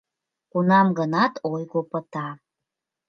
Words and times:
Кунам-гынат 0.51 1.33
ойго 1.51 1.81
пыта. 1.91 2.29